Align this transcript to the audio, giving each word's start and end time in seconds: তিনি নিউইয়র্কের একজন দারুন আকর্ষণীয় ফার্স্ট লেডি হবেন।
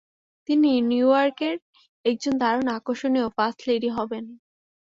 তিনি 0.49 0.71
নিউইয়র্কের 0.89 1.55
একজন 2.05 2.33
দারুন 2.41 2.67
আকর্ষণীয় 2.77 3.27
ফার্স্ট 3.35 3.59
লেডি 3.69 3.89
হবেন। 3.97 4.25